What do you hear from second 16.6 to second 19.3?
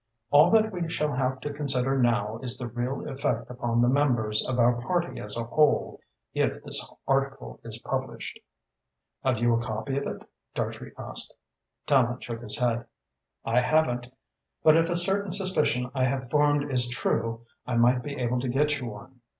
is true, I might be able to get you one.